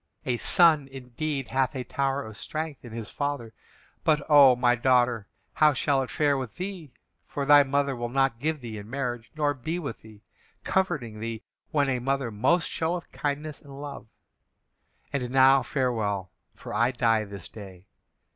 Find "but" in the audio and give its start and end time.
4.03-4.23